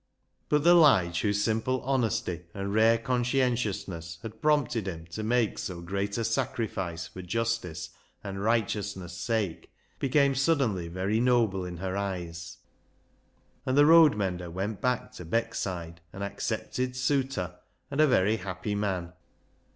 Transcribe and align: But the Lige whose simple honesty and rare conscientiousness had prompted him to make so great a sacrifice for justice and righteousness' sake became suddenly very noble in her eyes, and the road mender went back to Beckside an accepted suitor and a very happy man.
But 0.49 0.63
the 0.63 0.73
Lige 0.73 1.21
whose 1.21 1.43
simple 1.43 1.79
honesty 1.83 2.45
and 2.55 2.73
rare 2.73 2.97
conscientiousness 2.97 4.17
had 4.23 4.41
prompted 4.41 4.87
him 4.87 5.05
to 5.11 5.21
make 5.21 5.59
so 5.59 5.79
great 5.79 6.17
a 6.17 6.23
sacrifice 6.23 7.05
for 7.05 7.21
justice 7.21 7.91
and 8.23 8.41
righteousness' 8.41 9.15
sake 9.15 9.71
became 9.99 10.33
suddenly 10.33 10.87
very 10.87 11.19
noble 11.19 11.63
in 11.65 11.77
her 11.77 11.95
eyes, 11.95 12.57
and 13.63 13.77
the 13.77 13.85
road 13.85 14.15
mender 14.17 14.49
went 14.49 14.81
back 14.81 15.11
to 15.11 15.23
Beckside 15.23 15.99
an 16.13 16.23
accepted 16.23 16.95
suitor 16.95 17.59
and 17.91 18.01
a 18.01 18.07
very 18.07 18.37
happy 18.37 18.73
man. 18.73 19.13